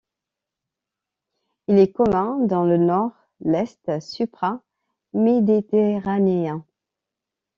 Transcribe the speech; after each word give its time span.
Il 1.67 1.77
est 1.77 1.91
commun 1.91 2.39
dans 2.47 2.63
le 2.65 2.77
nord, 2.79 3.11
l'est, 3.41 3.99
supra-méditerranéen. 4.01 6.65